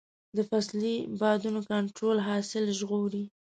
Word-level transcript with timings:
د 0.35 0.37
فصلي 0.49 0.95
بادونو 1.19 1.59
کنټرول 1.71 2.17
حاصل 2.27 2.65
ژغوري. 2.79 3.25